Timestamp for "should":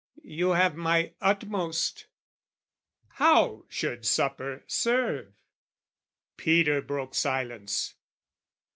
3.69-4.03